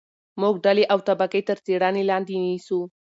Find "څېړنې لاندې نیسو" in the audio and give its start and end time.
1.65-2.79